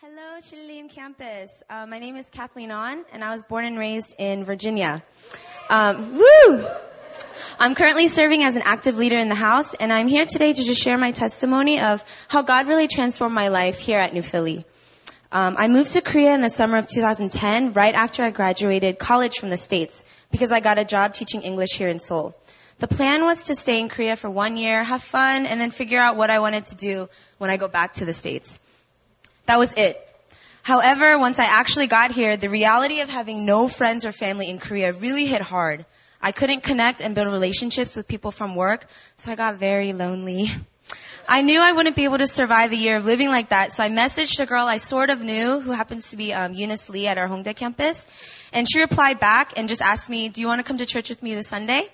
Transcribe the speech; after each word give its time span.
Hello, 0.00 0.40
Sillim 0.40 0.90
campus. 0.90 1.62
Uh, 1.70 1.86
my 1.86 2.00
name 2.00 2.16
is 2.16 2.28
Kathleen 2.28 2.72
An, 2.72 3.04
and 3.12 3.22
I 3.22 3.30
was 3.30 3.44
born 3.44 3.64
and 3.64 3.78
raised 3.78 4.12
in 4.18 4.44
Virginia. 4.44 5.04
Um, 5.70 6.18
woo! 6.18 6.66
I'm 7.60 7.76
currently 7.76 8.08
serving 8.08 8.42
as 8.42 8.56
an 8.56 8.62
active 8.64 8.98
leader 8.98 9.16
in 9.16 9.28
the 9.28 9.36
house, 9.36 9.72
and 9.74 9.92
I'm 9.92 10.08
here 10.08 10.26
today 10.26 10.52
to 10.52 10.64
just 10.64 10.82
share 10.82 10.98
my 10.98 11.12
testimony 11.12 11.78
of 11.78 12.04
how 12.26 12.42
God 12.42 12.66
really 12.66 12.88
transformed 12.88 13.36
my 13.36 13.46
life 13.46 13.78
here 13.78 14.00
at 14.00 14.12
New 14.12 14.22
Philly. 14.22 14.66
Um, 15.30 15.54
I 15.56 15.68
moved 15.68 15.92
to 15.92 16.00
Korea 16.00 16.34
in 16.34 16.40
the 16.40 16.50
summer 16.50 16.76
of 16.76 16.88
2010, 16.88 17.72
right 17.72 17.94
after 17.94 18.24
I 18.24 18.30
graduated 18.30 18.98
college 18.98 19.36
from 19.36 19.50
the 19.50 19.56
States, 19.56 20.04
because 20.32 20.50
I 20.50 20.58
got 20.58 20.76
a 20.76 20.84
job 20.84 21.14
teaching 21.14 21.42
English 21.42 21.74
here 21.74 21.88
in 21.88 22.00
Seoul. 22.00 22.36
The 22.80 22.88
plan 22.88 23.22
was 23.22 23.44
to 23.44 23.54
stay 23.54 23.78
in 23.78 23.88
Korea 23.88 24.16
for 24.16 24.28
one 24.28 24.56
year, 24.56 24.82
have 24.82 25.04
fun, 25.04 25.46
and 25.46 25.60
then 25.60 25.70
figure 25.70 26.00
out 26.00 26.16
what 26.16 26.30
I 26.30 26.40
wanted 26.40 26.66
to 26.66 26.74
do 26.74 27.08
when 27.38 27.48
I 27.48 27.56
go 27.56 27.68
back 27.68 27.94
to 27.94 28.04
the 28.04 28.12
States. 28.12 28.58
That 29.46 29.58
was 29.58 29.72
it. 29.72 30.00
However, 30.62 31.18
once 31.18 31.38
I 31.38 31.44
actually 31.44 31.86
got 31.86 32.12
here, 32.12 32.36
the 32.36 32.48
reality 32.48 33.00
of 33.00 33.10
having 33.10 33.44
no 33.44 33.68
friends 33.68 34.04
or 34.06 34.12
family 34.12 34.48
in 34.48 34.58
Korea 34.58 34.92
really 34.92 35.26
hit 35.26 35.42
hard. 35.42 35.84
I 36.22 36.32
couldn't 36.32 36.62
connect 36.62 37.02
and 37.02 37.14
build 37.14 37.30
relationships 37.30 37.96
with 37.96 38.08
people 38.08 38.30
from 38.30 38.54
work, 38.54 38.86
so 39.14 39.30
I 39.30 39.34
got 39.34 39.56
very 39.56 39.92
lonely. 39.92 40.50
I 41.28 41.42
knew 41.42 41.60
I 41.60 41.72
wouldn't 41.72 41.96
be 41.96 42.04
able 42.04 42.16
to 42.16 42.26
survive 42.26 42.72
a 42.72 42.76
year 42.76 42.96
of 42.96 43.04
living 43.04 43.28
like 43.28 43.50
that, 43.50 43.72
so 43.72 43.84
I 43.84 43.90
messaged 43.90 44.40
a 44.40 44.46
girl 44.46 44.66
I 44.66 44.78
sort 44.78 45.10
of 45.10 45.22
knew 45.22 45.60
who 45.60 45.72
happens 45.72 46.10
to 46.10 46.16
be 46.16 46.32
um, 46.32 46.54
Eunice 46.54 46.88
Lee 46.88 47.06
at 47.06 47.18
our 47.18 47.28
Hongdae 47.28 47.56
campus, 47.56 48.06
and 48.52 48.66
she 48.66 48.80
replied 48.80 49.20
back 49.20 49.52
and 49.58 49.68
just 49.68 49.82
asked 49.82 50.08
me, 50.08 50.30
"Do 50.30 50.40
you 50.40 50.46
want 50.46 50.60
to 50.60 50.62
come 50.62 50.78
to 50.78 50.86
church 50.86 51.10
with 51.10 51.22
me 51.22 51.34
this 51.34 51.48
Sunday?" 51.48 51.90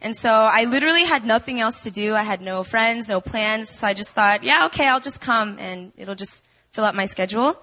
And 0.00 0.16
so 0.16 0.30
I 0.30 0.64
literally 0.64 1.04
had 1.04 1.24
nothing 1.24 1.60
else 1.60 1.82
to 1.82 1.90
do. 1.90 2.14
I 2.14 2.22
had 2.22 2.40
no 2.40 2.62
friends, 2.62 3.08
no 3.08 3.20
plans, 3.20 3.68
so 3.68 3.86
I 3.86 3.92
just 3.92 4.14
thought, 4.14 4.44
"Yeah, 4.44 4.66
okay, 4.66 4.88
I'll 4.88 5.00
just 5.00 5.20
come, 5.20 5.58
and 5.58 5.92
it'll 5.98 6.14
just 6.14 6.42
fill 6.74 6.84
up 6.84 6.94
my 6.94 7.06
schedule." 7.06 7.56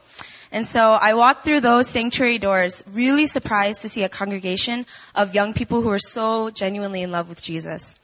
And 0.52 0.68
so 0.68 0.94
I 0.94 1.14
walked 1.14 1.46
through 1.46 1.62
those 1.62 1.88
sanctuary 1.88 2.38
doors, 2.38 2.84
really 2.88 3.28
surprised 3.28 3.82
to 3.84 3.90
see 3.90 4.04
a 4.04 4.10
congregation 4.10 4.86
of 5.16 5.36
young 5.36 5.54
people 5.54 5.82
who 5.82 5.88
were 5.88 6.00
so 6.00 6.50
genuinely 6.50 7.04
in 7.04 7.12
love 7.12 7.30
with 7.30 7.42
Jesus. 7.42 8.00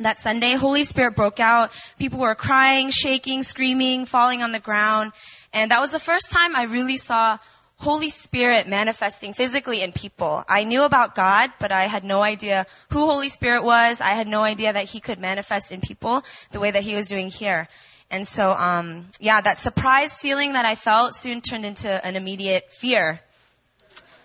That 0.00 0.18
Sunday, 0.18 0.54
Holy 0.54 0.84
Spirit 0.84 1.14
broke 1.14 1.38
out. 1.38 1.70
People 1.98 2.20
were 2.20 2.34
crying, 2.34 2.90
shaking, 2.90 3.42
screaming, 3.42 4.06
falling 4.06 4.42
on 4.42 4.52
the 4.52 4.60
ground. 4.60 5.12
And 5.52 5.70
that 5.70 5.80
was 5.80 5.92
the 5.92 6.00
first 6.00 6.32
time 6.32 6.56
I 6.56 6.64
really 6.64 6.96
saw 6.96 7.38
Holy 7.76 8.10
Spirit 8.10 8.66
manifesting 8.66 9.32
physically 9.34 9.82
in 9.82 9.92
people. 9.92 10.44
I 10.48 10.64
knew 10.64 10.84
about 10.84 11.14
God, 11.14 11.52
but 11.60 11.70
I 11.70 11.84
had 11.84 12.02
no 12.02 12.22
idea 12.22 12.66
who 12.90 13.06
Holy 13.06 13.28
Spirit 13.28 13.62
was. 13.62 14.00
I 14.00 14.10
had 14.10 14.26
no 14.26 14.42
idea 14.42 14.72
that 14.72 14.86
He 14.86 15.00
could 15.00 15.18
manifest 15.20 15.70
in 15.70 15.80
people 15.80 16.24
the 16.50 16.60
way 16.60 16.70
that 16.70 16.82
He 16.82 16.94
was 16.94 17.06
doing 17.06 17.28
here. 17.30 17.68
And 18.14 18.28
so, 18.28 18.52
um, 18.52 19.08
yeah, 19.18 19.40
that 19.40 19.58
surprise 19.58 20.20
feeling 20.20 20.52
that 20.52 20.64
I 20.64 20.76
felt 20.76 21.16
soon 21.16 21.40
turned 21.40 21.64
into 21.64 21.90
an 22.06 22.14
immediate 22.14 22.72
fear 22.72 23.20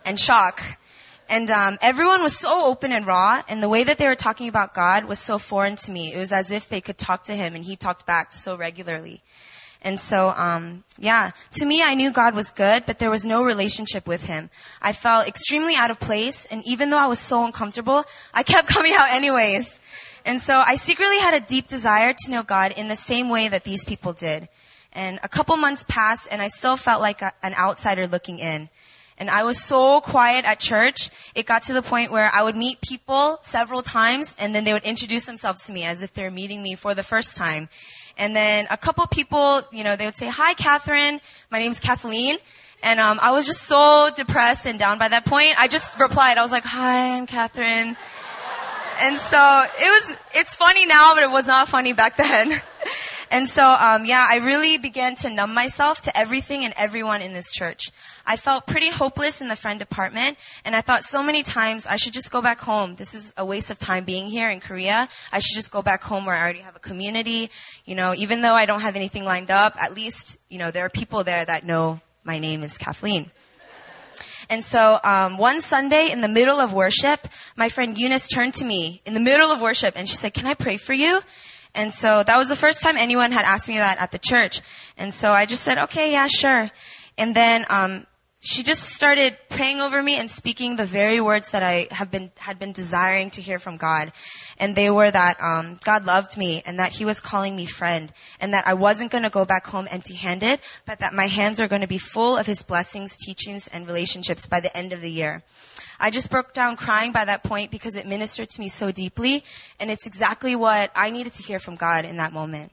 and 0.05 0.19
shock. 0.19 0.61
And 1.27 1.49
um, 1.49 1.79
everyone 1.81 2.21
was 2.21 2.37
so 2.37 2.67
open 2.67 2.91
and 2.91 3.07
raw, 3.07 3.41
and 3.49 3.63
the 3.63 3.67
way 3.67 3.83
that 3.83 3.97
they 3.97 4.05
were 4.05 4.15
talking 4.15 4.47
about 4.47 4.75
God 4.75 5.05
was 5.05 5.17
so 5.17 5.39
foreign 5.39 5.75
to 5.77 5.91
me. 5.91 6.13
It 6.13 6.19
was 6.19 6.31
as 6.31 6.51
if 6.51 6.69
they 6.69 6.81
could 6.81 6.99
talk 6.99 7.23
to 7.23 7.35
Him, 7.35 7.55
and 7.55 7.65
He 7.65 7.75
talked 7.75 8.05
back 8.05 8.31
so 8.31 8.55
regularly. 8.55 9.23
And 9.81 9.99
so, 9.99 10.29
um, 10.29 10.83
yeah, 10.97 11.31
to 11.53 11.65
me, 11.65 11.81
I 11.81 11.93
knew 11.93 12.11
God 12.11 12.35
was 12.35 12.51
good, 12.51 12.85
but 12.85 12.99
there 12.99 13.09
was 13.09 13.25
no 13.25 13.43
relationship 13.43 14.07
with 14.07 14.25
Him. 14.25 14.49
I 14.81 14.91
felt 14.91 15.27
extremely 15.27 15.75
out 15.75 15.89
of 15.89 15.99
place, 15.99 16.45
and 16.45 16.61
even 16.65 16.89
though 16.89 16.97
I 16.97 17.07
was 17.07 17.19
so 17.19 17.45
uncomfortable, 17.45 18.03
I 18.33 18.43
kept 18.43 18.67
coming 18.75 18.93
out 18.97 19.09
anyways. 19.11 19.79
And 20.25 20.41
so 20.41 20.61
I 20.65 20.75
secretly 20.75 21.19
had 21.19 21.33
a 21.33 21.45
deep 21.45 21.67
desire 21.67 22.13
to 22.13 22.31
know 22.31 22.43
God 22.43 22.73
in 22.75 22.87
the 22.87 22.95
same 22.95 23.29
way 23.29 23.47
that 23.47 23.63
these 23.63 23.85
people 23.85 24.13
did. 24.13 24.49
And 24.91 25.19
a 25.23 25.29
couple 25.29 25.55
months 25.55 25.85
passed 25.87 26.27
and 26.31 26.41
I 26.41 26.47
still 26.47 26.75
felt 26.75 27.01
like 27.01 27.21
a, 27.21 27.31
an 27.41 27.53
outsider 27.53 28.07
looking 28.07 28.39
in. 28.39 28.69
And 29.17 29.29
I 29.29 29.43
was 29.43 29.61
so 29.61 29.99
quiet 29.99 30.45
at 30.45 30.59
church, 30.59 31.09
it 31.35 31.45
got 31.45 31.63
to 31.63 31.73
the 31.73 31.81
point 31.81 32.11
where 32.11 32.31
I 32.33 32.41
would 32.41 32.55
meet 32.55 32.79
people 32.81 33.39
several 33.41 33.81
times 33.81 34.33
and 34.39 34.55
then 34.55 34.63
they 34.63 34.71
would 34.71 34.83
introduce 34.83 35.25
themselves 35.25 35.65
to 35.65 35.73
me 35.73 35.83
as 35.83 36.01
if 36.01 36.13
they're 36.13 36.31
meeting 36.31 36.63
me 36.63 36.75
for 36.75 36.95
the 36.95 37.03
first 37.03 37.35
time. 37.35 37.69
And 38.19 38.35
then 38.35 38.67
a 38.69 38.77
couple 38.77 39.07
people, 39.07 39.61
you 39.71 39.83
know, 39.83 39.95
they 39.95 40.05
would 40.05 40.15
say, 40.15 40.27
hi, 40.27 40.53
Catherine. 40.53 41.19
My 41.49 41.57
name's 41.57 41.79
Kathleen. 41.79 42.37
And 42.83 42.99
um, 42.99 43.17
I 43.21 43.31
was 43.31 43.47
just 43.47 43.63
so 43.63 44.09
depressed 44.15 44.65
and 44.65 44.77
down 44.77 44.99
by 44.99 45.07
that 45.07 45.25
point. 45.25 45.55
I 45.57 45.67
just 45.67 45.99
replied. 45.99 46.37
I 46.37 46.43
was 46.43 46.51
like, 46.51 46.65
hi, 46.65 47.17
I'm 47.17 47.25
Catherine 47.25 47.97
and 49.01 49.17
so 49.17 49.63
it 49.79 50.09
was, 50.11 50.17
it's 50.33 50.55
funny 50.55 50.85
now, 50.85 51.13
but 51.15 51.23
it 51.23 51.31
was 51.31 51.47
not 51.47 51.67
funny 51.67 51.93
back 51.93 52.17
then. 52.17 52.61
And 53.31 53.47
so, 53.47 53.63
um, 53.63 54.05
yeah, 54.05 54.25
I 54.29 54.37
really 54.37 54.77
began 54.77 55.15
to 55.17 55.29
numb 55.29 55.53
myself 55.53 56.01
to 56.01 56.17
everything 56.17 56.65
and 56.65 56.73
everyone 56.77 57.21
in 57.21 57.33
this 57.33 57.51
church. 57.51 57.91
I 58.25 58.35
felt 58.35 58.67
pretty 58.67 58.89
hopeless 58.89 59.41
in 59.41 59.47
the 59.47 59.55
friend 59.55 59.79
department, 59.79 60.37
and 60.65 60.75
I 60.75 60.81
thought 60.81 61.03
so 61.03 61.21
many 61.21 61.43
times 61.43 61.85
I 61.85 61.95
should 61.95 62.13
just 62.13 62.31
go 62.31 62.41
back 62.41 62.59
home. 62.59 62.95
This 62.95 63.13
is 63.13 63.33
a 63.37 63.45
waste 63.45 63.69
of 63.69 63.79
time 63.79 64.03
being 64.03 64.27
here 64.27 64.49
in 64.49 64.59
Korea. 64.59 65.07
I 65.31 65.39
should 65.39 65.55
just 65.55 65.71
go 65.71 65.81
back 65.81 66.03
home 66.03 66.25
where 66.25 66.35
I 66.35 66.41
already 66.41 66.59
have 66.59 66.75
a 66.75 66.79
community. 66.79 67.49
You 67.85 67.95
know, 67.95 68.13
even 68.15 68.41
though 68.41 68.53
I 68.53 68.65
don't 68.65 68.81
have 68.81 68.95
anything 68.95 69.25
lined 69.25 69.51
up, 69.51 69.75
at 69.81 69.93
least, 69.93 70.37
you 70.49 70.57
know, 70.57 70.71
there 70.71 70.85
are 70.85 70.89
people 70.89 71.23
there 71.23 71.45
that 71.45 71.65
know 71.65 72.01
my 72.23 72.39
name 72.39 72.63
is 72.63 72.77
Kathleen. 72.77 73.31
And 74.49 74.63
so 74.63 74.99
um, 75.03 75.37
one 75.37 75.61
Sunday 75.61 76.09
in 76.11 76.21
the 76.21 76.27
middle 76.27 76.59
of 76.59 76.73
worship, 76.73 77.27
my 77.55 77.69
friend 77.69 77.95
Eunice 77.97 78.27
turned 78.27 78.55
to 78.55 78.65
me 78.65 79.01
in 79.05 79.13
the 79.13 79.19
middle 79.19 79.51
of 79.51 79.61
worship 79.61 79.93
and 79.95 80.09
she 80.09 80.15
said, 80.15 80.33
"Can 80.33 80.47
I 80.47 80.55
pray 80.55 80.77
for 80.77 80.93
you?" 80.93 81.21
And 81.75 81.93
so 81.93 82.23
that 82.23 82.37
was 82.37 82.49
the 82.49 82.55
first 82.55 82.81
time 82.81 82.97
anyone 82.97 83.31
had 83.31 83.45
asked 83.45 83.67
me 83.67 83.77
that 83.77 83.99
at 83.99 84.11
the 84.11 84.19
church. 84.19 84.61
And 84.97 85.13
so 85.13 85.31
I 85.31 85.45
just 85.45 85.63
said, 85.63 85.77
"Okay, 85.77 86.11
yeah, 86.11 86.27
sure." 86.27 86.71
And 87.17 87.35
then 87.35 87.65
um, 87.69 88.07
she 88.41 88.63
just 88.63 88.83
started 88.83 89.37
praying 89.49 89.81
over 89.81 90.01
me 90.01 90.17
and 90.17 90.31
speaking 90.31 90.75
the 90.75 90.85
very 90.85 91.19
words 91.19 91.51
that 91.51 91.61
I 91.61 91.87
have 91.91 92.09
been 92.09 92.31
had 92.37 92.57
been 92.57 92.71
desiring 92.71 93.29
to 93.31 93.41
hear 93.41 93.59
from 93.59 93.77
God 93.77 94.11
and 94.59 94.75
they 94.75 94.89
were 94.89 95.09
that 95.09 95.41
um, 95.41 95.79
God 95.83 96.05
loved 96.05 96.37
me 96.37 96.61
and 96.65 96.77
that 96.79 96.93
He 96.93 97.05
was 97.05 97.19
calling 97.19 97.55
me 97.55 97.65
friend 97.65 98.11
and 98.39 98.53
that 98.53 98.67
I 98.67 98.73
wasn't 98.73 99.11
going 99.11 99.23
to 99.23 99.29
go 99.29 99.45
back 99.45 99.67
home 99.67 99.87
empty-handed, 99.89 100.59
but 100.85 100.99
that 100.99 101.13
my 101.13 101.27
hands 101.27 101.59
are 101.59 101.67
going 101.67 101.81
to 101.81 101.87
be 101.87 101.97
full 101.97 102.37
of 102.37 102.45
His 102.45 102.61
blessings, 102.61 103.15
teachings, 103.17 103.67
and 103.67 103.87
relationships 103.87 104.45
by 104.45 104.59
the 104.59 104.75
end 104.75 104.91
of 104.91 105.01
the 105.01 105.11
year. 105.11 105.43
I 105.99 106.09
just 106.09 106.31
broke 106.31 106.53
down 106.53 106.77
crying 106.77 107.11
by 107.11 107.25
that 107.25 107.43
point 107.43 107.71
because 107.71 107.95
it 107.95 108.07
ministered 108.07 108.49
to 108.51 108.61
me 108.61 108.69
so 108.69 108.91
deeply, 108.91 109.43
and 109.79 109.91
it's 109.91 110.07
exactly 110.07 110.55
what 110.55 110.91
I 110.95 111.09
needed 111.09 111.33
to 111.33 111.43
hear 111.43 111.59
from 111.59 111.75
God 111.75 112.05
in 112.05 112.17
that 112.17 112.31
moment. 112.31 112.71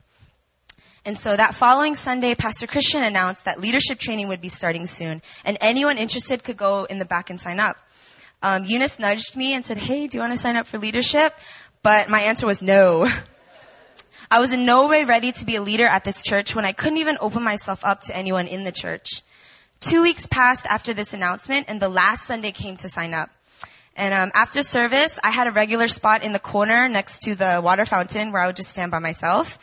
And 1.03 1.17
so 1.17 1.35
that 1.35 1.55
following 1.55 1.95
Sunday, 1.95 2.35
Pastor 2.35 2.67
Christian 2.67 3.03
announced 3.03 3.45
that 3.45 3.61
leadership 3.61 3.97
training 3.97 4.27
would 4.27 4.41
be 4.41 4.49
starting 4.49 4.85
soon, 4.85 5.21
and 5.45 5.57
anyone 5.61 5.97
interested 5.97 6.43
could 6.43 6.57
go 6.57 6.85
in 6.85 6.99
the 6.99 7.05
back 7.05 7.29
and 7.29 7.39
sign 7.39 7.59
up. 7.59 7.77
Um, 8.41 8.65
Eunice 8.65 8.99
nudged 8.99 9.35
me 9.35 9.53
and 9.53 9.65
said, 9.65 9.77
Hey, 9.77 10.07
do 10.07 10.17
you 10.17 10.21
want 10.21 10.33
to 10.33 10.37
sign 10.37 10.55
up 10.55 10.67
for 10.67 10.77
leadership? 10.77 11.33
But 11.81 12.09
my 12.09 12.21
answer 12.21 12.45
was 12.45 12.61
no. 12.61 13.07
I 14.31 14.39
was 14.39 14.51
in 14.51 14.65
no 14.65 14.87
way 14.89 15.05
ready 15.05 15.31
to 15.31 15.45
be 15.45 15.55
a 15.55 15.61
leader 15.61 15.85
at 15.85 16.03
this 16.03 16.21
church 16.21 16.53
when 16.53 16.65
I 16.65 16.73
couldn't 16.73 16.97
even 16.97 17.17
open 17.21 17.41
myself 17.43 17.85
up 17.85 18.01
to 18.01 18.15
anyone 18.15 18.45
in 18.45 18.65
the 18.65 18.73
church. 18.73 19.21
Two 19.79 20.01
weeks 20.01 20.25
passed 20.25 20.65
after 20.67 20.93
this 20.93 21.13
announcement, 21.13 21.65
and 21.69 21.79
the 21.79 21.89
last 21.89 22.25
Sunday 22.25 22.51
came 22.51 22.77
to 22.77 22.89
sign 22.89 23.13
up. 23.13 23.29
And 23.95 24.13
um, 24.13 24.31
after 24.35 24.61
service, 24.61 25.19
I 25.23 25.31
had 25.31 25.47
a 25.47 25.51
regular 25.51 25.87
spot 25.87 26.21
in 26.21 26.31
the 26.31 26.39
corner 26.39 26.87
next 26.87 27.23
to 27.23 27.35
the 27.35 27.61
water 27.63 27.85
fountain 27.85 28.31
where 28.31 28.41
I 28.41 28.47
would 28.47 28.55
just 28.55 28.69
stand 28.69 28.91
by 28.91 28.99
myself. 28.99 29.57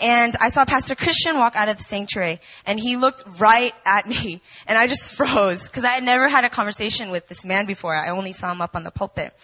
And 0.00 0.34
I 0.40 0.48
saw 0.48 0.64
Pastor 0.64 0.94
Christian 0.94 1.36
walk 1.36 1.54
out 1.54 1.68
of 1.68 1.76
the 1.76 1.82
sanctuary, 1.82 2.40
and 2.66 2.80
he 2.80 2.96
looked 2.96 3.22
right 3.38 3.72
at 3.86 4.06
me, 4.06 4.40
and 4.66 4.76
I 4.76 4.86
just 4.86 5.12
froze 5.12 5.68
because 5.68 5.84
I 5.84 5.92
had 5.92 6.02
never 6.02 6.28
had 6.28 6.44
a 6.44 6.50
conversation 6.50 7.10
with 7.10 7.28
this 7.28 7.44
man 7.44 7.66
before. 7.66 7.94
I 7.94 8.10
only 8.10 8.32
saw 8.32 8.52
him 8.52 8.60
up 8.60 8.74
on 8.74 8.84
the 8.84 8.90
pulpit. 8.90 9.34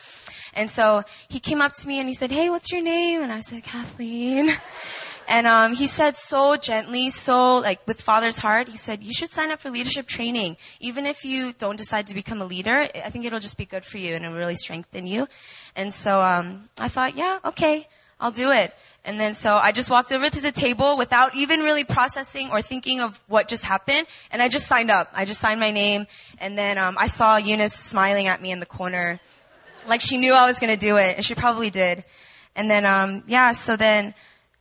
And 0.55 0.69
so 0.69 1.03
he 1.29 1.39
came 1.39 1.63
up 1.63 1.75
to 1.75 1.87
me 1.87 2.01
and 2.01 2.09
he 2.09 2.15
said, 2.15 2.33
Hey, 2.33 2.51
what's 2.51 2.73
your 2.73 2.83
name? 2.83 3.23
And 3.23 3.33
I 3.33 3.41
said, 3.41 3.63
Kathleen. 3.63 4.53
And 5.31 5.47
um, 5.47 5.75
he 5.75 5.87
said 5.87 6.17
so 6.17 6.57
gently, 6.57 7.09
so 7.09 7.59
like 7.59 7.87
with 7.87 8.01
father's 8.01 8.39
heart, 8.39 8.69
he 8.69 8.77
said, 8.77 9.05
You 9.05 9.13
should 9.13 9.31
sign 9.31 9.53
up 9.53 9.61
for 9.61 9.71
leadership 9.71 10.09
training. 10.09 10.57
Even 10.81 11.07
if 11.07 11.25
you 11.25 11.53
don't 11.53 11.77
decide 11.77 12.09
to 12.09 12.15
become 12.15 12.43
a 12.43 12.45
leader, 12.45 12.89
I 12.97 13.11
think 13.11 13.25
it'll 13.25 13.39
just 13.39 13.57
be 13.57 13.65
good 13.65 13.85
for 13.85 13.99
you 13.99 14.17
and 14.17 14.25
it'll 14.25 14.37
really 14.37 14.57
strengthen 14.57 15.07
you. 15.07 15.29
And 15.77 15.95
so 15.95 16.21
um, 16.21 16.69
I 16.81 16.89
thought, 16.89 17.17
Yeah, 17.17 17.39
okay, 17.45 17.87
I'll 18.19 18.33
do 18.33 18.51
it. 18.51 18.75
And 19.05 19.21
then 19.21 19.35
so 19.35 19.55
I 19.55 19.71
just 19.71 19.89
walked 19.89 20.11
over 20.11 20.29
to 20.29 20.43
the 20.43 20.51
table 20.51 20.99
without 20.99 21.37
even 21.37 21.61
really 21.61 21.85
processing 21.85 22.51
or 22.51 22.61
thinking 22.61 23.01
of 23.01 23.21
what 23.29 23.47
just 23.47 23.63
happened. 23.63 24.09
And 24.33 24.43
I 24.43 24.49
just 24.49 24.67
signed 24.67 24.91
up. 24.91 25.11
I 25.15 25.27
just 25.27 25.41
signed 25.41 25.61
my 25.61 25.71
name. 25.71 26.09
And 26.41 26.59
then 26.59 26.77
um, 26.77 26.97
I 26.99 27.07
saw 27.07 27.37
Eunice 27.37 27.73
smiling 27.73 28.27
at 28.27 28.43
me 28.43 28.51
in 28.51 28.59
the 28.59 28.67
corner. 28.67 29.21
Like 29.87 30.01
she 30.01 30.19
knew 30.19 30.35
I 30.35 30.49
was 30.49 30.59
going 30.59 30.77
to 30.77 30.87
do 30.87 30.97
it, 30.97 31.15
and 31.15 31.25
she 31.25 31.37
probably 31.37 31.71
did. 31.71 32.05
And 32.57 32.69
then, 32.69 32.85
um, 32.85 33.23
yeah, 33.27 33.53
so 33.53 33.77
then 33.77 34.13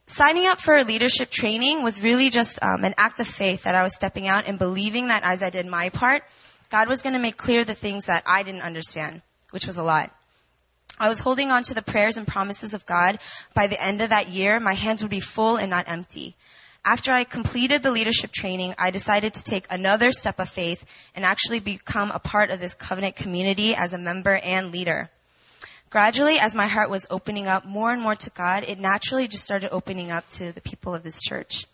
signing 0.09 0.47
up 0.47 0.59
for 0.59 0.75
a 0.75 0.83
leadership 0.83 1.29
training 1.29 1.83
was 1.83 2.01
really 2.01 2.31
just 2.31 2.61
um, 2.63 2.83
an 2.83 2.95
act 2.97 3.19
of 3.19 3.27
faith 3.27 3.63
that 3.63 3.75
I 3.75 3.83
was 3.83 3.93
stepping 3.93 4.27
out 4.27 4.47
and 4.47 4.57
believing 4.57 5.07
that 5.07 5.21
as 5.23 5.43
I 5.43 5.51
did 5.51 5.67
my 5.67 5.89
part, 5.89 6.23
God 6.71 6.89
was 6.89 7.03
going 7.03 7.13
to 7.13 7.19
make 7.19 7.37
clear 7.37 7.63
the 7.63 7.75
things 7.75 8.07
that 8.07 8.23
I 8.25 8.41
didn't 8.41 8.63
understand, 8.63 9.21
which 9.51 9.67
was 9.67 9.77
a 9.77 9.83
lot. 9.83 10.11
I 10.99 11.09
was 11.09 11.19
holding 11.19 11.51
on 11.51 11.63
to 11.63 11.75
the 11.75 11.83
prayers 11.83 12.17
and 12.17 12.27
promises 12.27 12.73
of 12.73 12.87
God. 12.87 13.19
By 13.53 13.67
the 13.67 13.81
end 13.81 14.01
of 14.01 14.09
that 14.09 14.29
year, 14.29 14.59
my 14.59 14.73
hands 14.73 15.03
would 15.03 15.11
be 15.11 15.19
full 15.19 15.57
and 15.57 15.69
not 15.69 15.87
empty. 15.87 16.35
After 16.83 17.11
I 17.11 17.23
completed 17.23 17.83
the 17.83 17.91
leadership 17.91 18.31
training, 18.31 18.73
I 18.79 18.89
decided 18.89 19.35
to 19.35 19.43
take 19.43 19.67
another 19.69 20.11
step 20.11 20.39
of 20.39 20.49
faith 20.49 20.85
and 21.13 21.23
actually 21.23 21.59
become 21.59 22.09
a 22.09 22.19
part 22.19 22.49
of 22.49 22.59
this 22.59 22.73
covenant 22.73 23.15
community 23.15 23.75
as 23.75 23.93
a 23.93 23.97
member 23.99 24.37
and 24.37 24.71
leader. 24.71 25.11
Gradually, 25.89 26.37
as 26.37 26.53
my 26.53 26.67
heart 26.67 26.89
was 26.89 27.07
opening 27.09 27.47
up 27.47 27.65
more 27.65 27.91
and 27.91 28.01
more 28.01 28.15
to 28.15 28.29
God, 28.29 28.63
it 28.67 28.79
naturally 28.79 29.27
just 29.27 29.43
started 29.43 29.73
opening 29.73 30.11
up 30.11 30.27
to 30.29 30.51
the 30.51 30.61
people 30.61 30.93
of 30.93 31.01
this 31.01 31.21
church. 31.21 31.65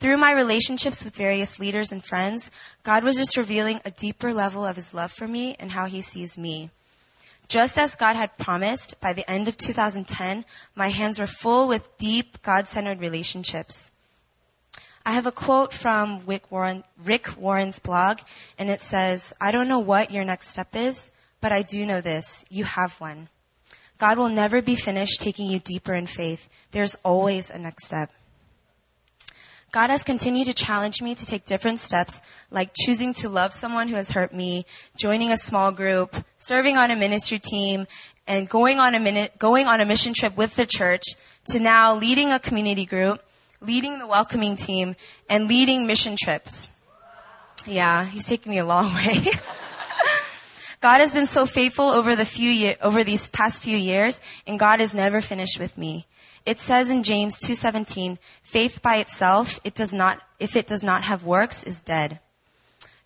Through 0.00 0.18
my 0.18 0.32
relationships 0.32 1.02
with 1.02 1.16
various 1.16 1.58
leaders 1.58 1.92
and 1.92 2.04
friends, 2.04 2.50
God 2.82 3.04
was 3.04 3.16
just 3.16 3.36
revealing 3.36 3.80
a 3.84 3.90
deeper 3.90 4.34
level 4.34 4.66
of 4.66 4.76
his 4.76 4.92
love 4.92 5.12
for 5.12 5.26
me 5.26 5.56
and 5.58 5.70
how 5.70 5.86
he 5.86 6.02
sees 6.02 6.36
me. 6.36 6.70
Just 7.48 7.78
as 7.78 7.96
God 7.96 8.16
had 8.16 8.36
promised, 8.36 9.00
by 9.00 9.12
the 9.12 9.28
end 9.30 9.48
of 9.48 9.56
2010, 9.56 10.44
my 10.74 10.88
hands 10.88 11.18
were 11.18 11.26
full 11.26 11.68
with 11.68 11.96
deep, 11.98 12.42
God 12.42 12.68
centered 12.68 13.00
relationships. 13.00 13.90
I 15.06 15.12
have 15.12 15.26
a 15.26 15.32
quote 15.32 15.72
from 15.72 16.22
Rick, 16.26 16.50
Warren, 16.50 16.84
Rick 17.02 17.36
Warren's 17.38 17.78
blog, 17.78 18.20
and 18.58 18.68
it 18.68 18.80
says, 18.80 19.32
I 19.40 19.52
don't 19.52 19.68
know 19.68 19.78
what 19.78 20.10
your 20.10 20.24
next 20.24 20.48
step 20.48 20.74
is, 20.74 21.10
but 21.42 21.52
I 21.52 21.60
do 21.60 21.84
know 21.84 22.00
this 22.00 22.46
you 22.48 22.64
have 22.64 22.98
one. 22.98 23.28
God 23.98 24.16
will 24.16 24.30
never 24.30 24.62
be 24.62 24.74
finished 24.74 25.20
taking 25.20 25.46
you 25.46 25.58
deeper 25.58 25.92
in 25.92 26.06
faith. 26.06 26.48
There's 26.70 26.96
always 27.04 27.50
a 27.50 27.58
next 27.58 27.84
step. 27.84 28.10
God 29.70 29.90
has 29.90 30.04
continued 30.04 30.46
to 30.48 30.54
challenge 30.54 31.00
me 31.00 31.14
to 31.14 31.24
take 31.24 31.46
different 31.46 31.78
steps, 31.78 32.20
like 32.50 32.74
choosing 32.74 33.14
to 33.14 33.28
love 33.28 33.54
someone 33.54 33.88
who 33.88 33.96
has 33.96 34.10
hurt 34.10 34.34
me, 34.34 34.66
joining 34.96 35.32
a 35.32 35.38
small 35.38 35.72
group, 35.72 36.14
serving 36.36 36.76
on 36.76 36.90
a 36.90 36.96
ministry 36.96 37.38
team, 37.38 37.86
and 38.26 38.48
going 38.48 38.78
on 38.78 38.94
a 38.94 39.00
minute, 39.00 39.38
going 39.38 39.66
on 39.66 39.80
a 39.80 39.86
mission 39.86 40.12
trip 40.14 40.36
with 40.36 40.56
the 40.56 40.66
church, 40.66 41.04
to 41.46 41.58
now 41.58 41.94
leading 41.94 42.32
a 42.32 42.38
community 42.38 42.84
group, 42.84 43.22
leading 43.62 43.98
the 43.98 44.06
welcoming 44.06 44.56
team, 44.56 44.94
and 45.30 45.48
leading 45.48 45.86
mission 45.86 46.16
trips. 46.22 46.68
Yeah, 47.66 48.04
he's 48.04 48.26
taking 48.26 48.52
me 48.52 48.58
a 48.58 48.66
long 48.66 48.92
way. 48.94 49.24
God 50.82 51.00
has 51.00 51.14
been 51.14 51.26
so 51.26 51.46
faithful 51.46 51.84
over 51.84 52.16
the 52.16 52.24
few 52.24 52.74
over 52.82 53.04
these 53.04 53.30
past 53.30 53.62
few 53.62 53.76
years, 53.76 54.20
and 54.48 54.58
God 54.58 54.80
is 54.80 54.92
never 54.92 55.20
finished 55.20 55.60
with 55.60 55.78
me. 55.78 56.06
It 56.44 56.58
says 56.58 56.90
in 56.90 57.04
James 57.04 57.38
2:17, 57.38 58.18
faith 58.42 58.82
by 58.82 58.96
itself, 58.96 59.60
it 59.62 59.76
does 59.76 59.94
not 59.94 60.20
if 60.40 60.56
it 60.56 60.66
does 60.66 60.82
not 60.82 61.04
have 61.04 61.22
works 61.22 61.62
is 61.62 61.80
dead. 61.80 62.18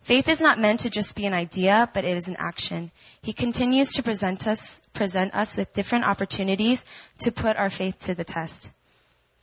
Faith 0.00 0.26
is 0.26 0.40
not 0.40 0.58
meant 0.58 0.80
to 0.80 0.88
just 0.88 1.14
be 1.14 1.26
an 1.26 1.34
idea, 1.34 1.90
but 1.92 2.04
it 2.04 2.16
is 2.16 2.28
an 2.28 2.36
action. 2.38 2.92
He 3.20 3.34
continues 3.34 3.92
to 3.92 4.02
present 4.02 4.46
us 4.46 4.80
present 4.94 5.34
us 5.34 5.54
with 5.58 5.74
different 5.74 6.06
opportunities 6.06 6.82
to 7.18 7.30
put 7.30 7.58
our 7.58 7.68
faith 7.68 8.00
to 8.06 8.14
the 8.14 8.24
test. 8.24 8.70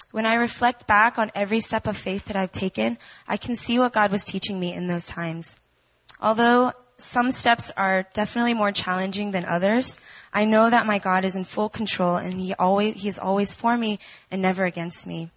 When 0.09 0.25
I 0.25 0.33
reflect 0.33 0.87
back 0.87 1.19
on 1.19 1.31
every 1.35 1.59
step 1.59 1.85
of 1.85 1.97
faith 1.97 2.25
that 2.25 2.35
I've 2.35 2.51
taken, 2.51 2.97
I 3.27 3.37
can 3.37 3.55
see 3.55 3.77
what 3.77 3.93
God 3.93 4.09
was 4.09 4.23
teaching 4.23 4.59
me 4.59 4.73
in 4.73 4.87
those 4.87 5.05
times. 5.05 5.57
Although 6.19 6.73
some 7.03 7.31
steps 7.31 7.71
are 7.77 8.07
definitely 8.13 8.53
more 8.53 8.71
challenging 8.71 9.31
than 9.31 9.45
others. 9.45 9.97
I 10.33 10.45
know 10.45 10.69
that 10.69 10.85
my 10.85 10.99
God 10.99 11.25
is 11.25 11.35
in 11.35 11.43
full 11.43 11.69
control 11.69 12.15
and 12.15 12.39
he 12.39 12.53
always, 12.55 12.95
he 12.95 13.07
is 13.07 13.19
always 13.19 13.53
for 13.53 13.77
me 13.77 13.99
and 14.31 14.41
never 14.41 14.65
against 14.65 15.05
me. 15.05 15.29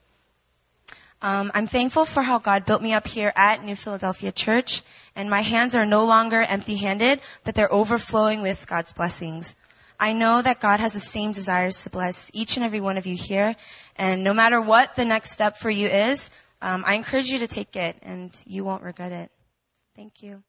Um, 1.23 1.51
I'm 1.55 1.67
thankful 1.67 2.05
for 2.05 2.23
how 2.23 2.39
God 2.39 2.67
built 2.67 2.83
me 2.83 2.93
up 2.93 3.07
here 3.07 3.33
at 3.37 3.65
New 3.65 3.75
Philadelphia 3.75 4.33
Church, 4.33 4.83
and 5.15 5.31
my 5.31 5.41
hands 5.41 5.75
are 5.75 5.87
no 5.87 6.05
longer 6.05 6.43
empty 6.43 6.77
handed, 6.77 7.21
but 7.43 7.55
they're 7.55 7.73
overflowing 7.73 8.43
with 8.43 8.67
God's 8.67 8.93
blessings. 8.93 9.57
I 9.99 10.13
know 10.13 10.43
that 10.43 10.61
God 10.61 10.79
has 10.79 10.93
the 10.93 11.01
same 11.01 11.33
desires 11.33 11.83
to 11.83 11.91
bless 11.91 12.31
each 12.35 12.57
and 12.57 12.65
every 12.65 12.81
one 12.81 12.99
of 12.99 13.07
you 13.07 13.17
here, 13.17 13.57
and 13.97 14.23
no 14.23 14.35
matter 14.35 14.61
what 14.61 14.95
the 14.95 15.07
next 15.07 15.31
step 15.31 15.57
for 15.57 15.71
you 15.71 15.89
is, 15.89 16.29
um, 16.61 16.85
I 16.87 16.95
encourage 16.95 17.29
you 17.29 17.39
to 17.39 17.49
take 17.49 17.75
it, 17.77 17.97
and 18.03 18.31
you 18.47 18.63
won't 18.65 18.83
regret 18.83 19.13
it. 19.13 19.31
Thank 19.97 20.23
you. 20.23 20.43